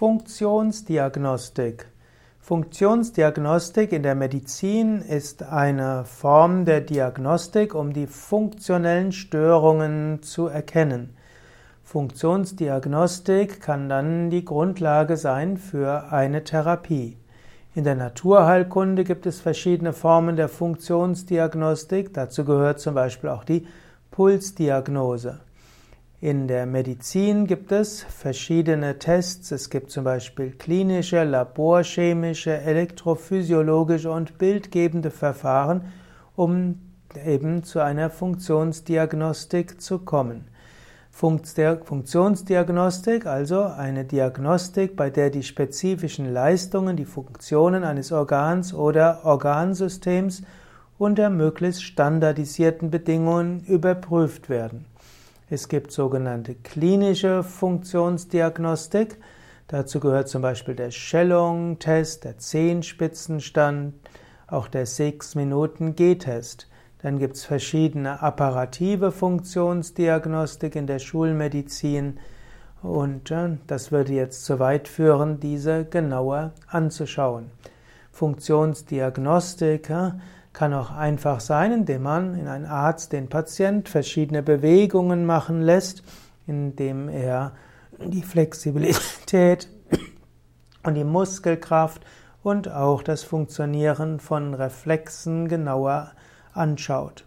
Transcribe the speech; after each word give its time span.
Funktionsdiagnostik. 0.00 1.86
Funktionsdiagnostik 2.40 3.92
in 3.92 4.02
der 4.02 4.14
Medizin 4.14 5.02
ist 5.02 5.42
eine 5.42 6.06
Form 6.06 6.64
der 6.64 6.80
Diagnostik, 6.80 7.74
um 7.74 7.92
die 7.92 8.06
funktionellen 8.06 9.12
Störungen 9.12 10.22
zu 10.22 10.46
erkennen. 10.46 11.14
Funktionsdiagnostik 11.84 13.60
kann 13.60 13.90
dann 13.90 14.30
die 14.30 14.42
Grundlage 14.42 15.18
sein 15.18 15.58
für 15.58 16.10
eine 16.10 16.44
Therapie. 16.44 17.18
In 17.74 17.84
der 17.84 17.94
Naturheilkunde 17.94 19.04
gibt 19.04 19.26
es 19.26 19.38
verschiedene 19.38 19.92
Formen 19.92 20.34
der 20.34 20.48
Funktionsdiagnostik. 20.48 22.14
Dazu 22.14 22.46
gehört 22.46 22.80
zum 22.80 22.94
Beispiel 22.94 23.28
auch 23.28 23.44
die 23.44 23.66
Pulsdiagnose. 24.12 25.40
In 26.22 26.48
der 26.48 26.66
Medizin 26.66 27.46
gibt 27.46 27.72
es 27.72 28.02
verschiedene 28.02 28.98
Tests. 28.98 29.52
Es 29.52 29.70
gibt 29.70 29.90
zum 29.90 30.04
Beispiel 30.04 30.50
klinische, 30.50 31.24
laborchemische, 31.24 32.58
elektrophysiologische 32.58 34.10
und 34.10 34.36
bildgebende 34.36 35.10
Verfahren, 35.10 35.86
um 36.36 36.78
eben 37.24 37.62
zu 37.62 37.80
einer 37.80 38.10
Funktionsdiagnostik 38.10 39.80
zu 39.80 40.00
kommen. 40.00 40.48
Funktionsdiagnostik, 41.10 43.24
also 43.24 43.62
eine 43.62 44.04
Diagnostik, 44.04 44.96
bei 44.96 45.08
der 45.08 45.30
die 45.30 45.42
spezifischen 45.42 46.30
Leistungen, 46.30 46.98
die 46.98 47.06
Funktionen 47.06 47.82
eines 47.82 48.12
Organs 48.12 48.74
oder 48.74 49.24
Organsystems 49.24 50.42
unter 50.98 51.30
möglichst 51.30 51.82
standardisierten 51.82 52.90
Bedingungen 52.90 53.60
überprüft 53.60 54.50
werden. 54.50 54.89
Es 55.52 55.66
gibt 55.66 55.90
sogenannte 55.90 56.54
klinische 56.54 57.42
Funktionsdiagnostik. 57.42 59.18
Dazu 59.66 59.98
gehört 59.98 60.28
zum 60.28 60.42
Beispiel 60.42 60.76
der 60.76 60.92
Schellung-Test, 60.92 62.22
der 62.22 62.38
Zehenspitzenstand, 62.38 63.94
auch 64.46 64.68
der 64.68 64.86
6-Minuten-G-Test. 64.86 66.68
Dann 67.02 67.18
gibt 67.18 67.34
es 67.34 67.44
verschiedene 67.44 68.22
apparative 68.22 69.10
Funktionsdiagnostik 69.10 70.76
in 70.76 70.86
der 70.86 71.00
Schulmedizin. 71.00 72.20
Und 72.80 73.32
äh, 73.32 73.56
das 73.66 73.90
würde 73.90 74.12
jetzt 74.12 74.44
zu 74.44 74.60
weit 74.60 74.86
führen, 74.86 75.40
diese 75.40 75.84
genauer 75.84 76.52
anzuschauen. 76.68 77.50
Funktionsdiagnostik 78.12 79.90
kann 80.52 80.74
auch 80.74 80.90
einfach 80.90 81.40
sein, 81.40 81.72
indem 81.72 82.02
man 82.02 82.34
in 82.34 82.48
einen 82.48 82.66
Arzt 82.66 83.12
den 83.12 83.28
Patient 83.28 83.88
verschiedene 83.88 84.42
Bewegungen 84.42 85.24
machen 85.24 85.62
lässt, 85.62 86.02
indem 86.46 87.08
er 87.08 87.52
die 87.98 88.22
Flexibilität 88.22 89.68
und 90.82 90.94
die 90.94 91.04
Muskelkraft 91.04 92.02
und 92.42 92.70
auch 92.70 93.02
das 93.02 93.22
Funktionieren 93.22 94.18
von 94.18 94.54
Reflexen 94.54 95.48
genauer 95.48 96.12
anschaut. 96.52 97.26